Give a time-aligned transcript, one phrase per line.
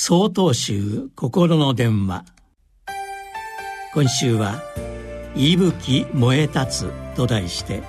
[0.00, 2.24] 総統集心の電話。
[3.92, 4.62] 今週は
[5.34, 7.82] 「息吹燃え立つ」と題して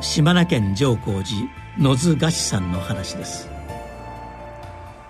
[0.00, 1.24] 島根県上皇寺
[1.78, 3.50] 野津菓子さんの話です。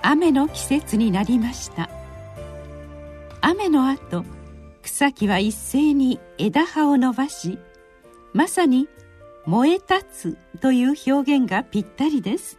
[0.02, 1.88] 雨の季節になりました。
[3.40, 4.24] 雨の後
[4.82, 7.60] 草木は一斉に枝葉を伸ばし
[8.34, 8.88] まさに
[9.46, 12.58] 燃え立つという表現がぴったりです。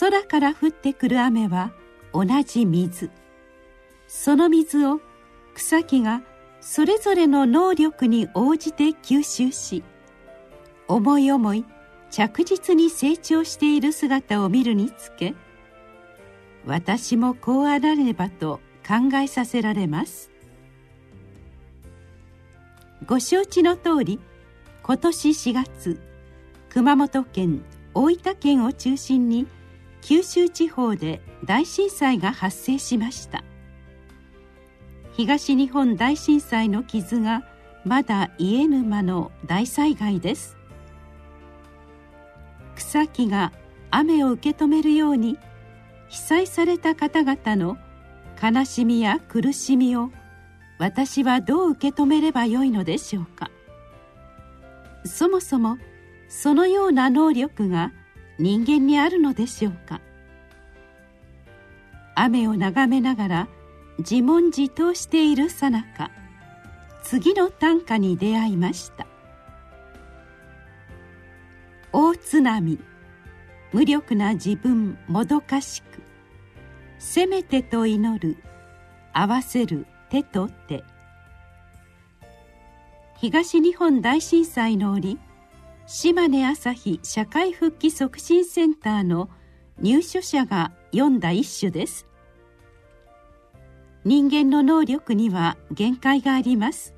[0.00, 1.72] 空から降ってくる雨は
[2.12, 3.10] 同じ水。
[4.08, 5.00] その水を
[5.54, 6.22] 草木が
[6.60, 9.84] それぞれの能力に応じて吸収し
[10.88, 11.64] 思い思い
[12.10, 15.34] 着実に成長している姿を見るにつけ
[16.64, 20.30] 私もこうあらねばと考えさせられます。
[23.06, 24.20] ご承知の通り
[24.82, 26.00] 今年4月
[26.70, 29.46] 熊本県大分県を中心に
[30.08, 33.42] 九州地方で大震災が発生しました。
[35.14, 37.42] 東日本大震災の傷が
[37.84, 40.56] まだ癒えぬ間の大災害です。
[42.76, 43.52] 草木が
[43.90, 45.40] 雨を受け止めるように
[46.06, 47.76] 被災された方々の
[48.40, 50.12] 悲しみや苦しみを
[50.78, 53.50] 私はどう受け止めればよいのでしょうか。
[55.04, 55.78] そもそも
[56.28, 57.90] そのような能力が
[58.38, 60.00] 人間にあるのでしょうか？
[62.14, 63.48] 雨を眺めながら
[63.98, 66.10] 自問自答しているさなか
[67.02, 69.06] 次の短歌に出会いました。
[71.92, 72.78] 大津波
[73.72, 76.02] 無力な自分もどかしく
[76.98, 78.36] せめてと祈る
[79.12, 80.84] 合わせる手と手。
[83.18, 85.18] 東日本大震災の折
[85.88, 89.30] 島根朝日社会復帰促進センターの
[89.80, 92.08] 入所者が読んだ一首です。
[94.04, 96.92] 人間の能力には限界があります。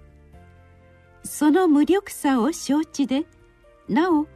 [1.22, 3.27] その無力さを承知で
[3.91, 4.27] なお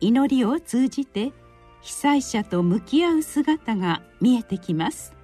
[0.00, 1.32] 祈りを通じて
[1.80, 5.14] 被災者と向き合う姿が見えてきます。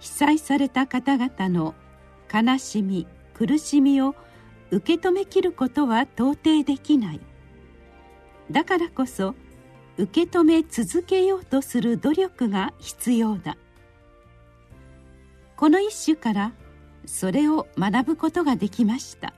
[0.00, 1.74] 被災された方々の
[2.30, 4.14] 悲しみ苦しみを
[4.74, 7.20] 受け止めきることは到底できない。
[8.50, 9.36] だからこそ
[9.96, 13.56] 受け止め続けようとする努力が必要だ。
[15.56, 16.52] この一首から
[17.06, 19.32] それを学ぶことができました。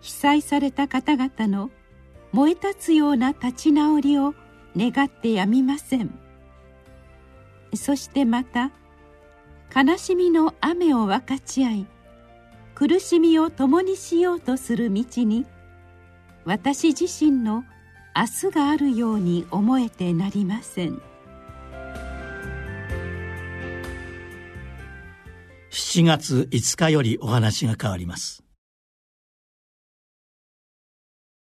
[0.00, 1.70] 被災された方々の
[2.32, 4.34] 燃え立つような立ち直りを
[4.76, 6.18] 願ってやみません。
[7.76, 8.72] そしてまた
[9.74, 11.86] 悲しみの雨を分かち合い
[12.74, 15.46] 苦しみを共にしようとする道に
[16.44, 17.64] 私自身の
[18.16, 21.00] 明日があるように思えてなりません。
[25.70, 28.43] 7月5日よりお話が変わります。